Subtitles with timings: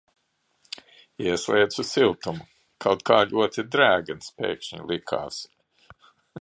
[1.25, 2.47] Ieslēdzu siltumu,
[2.87, 5.43] kaut kā ļoti drēgns pēkšņi likās.